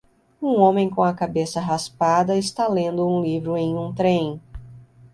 Um 0.41 0.59
homem 0.59 0.89
com 0.89 1.03
a 1.03 1.13
cabeça 1.13 1.61
raspada 1.61 2.35
está 2.35 2.67
lendo 2.67 3.07
um 3.07 3.21
livro 3.21 3.55
em 3.55 3.75
um 3.77 3.93
trem. 3.93 4.41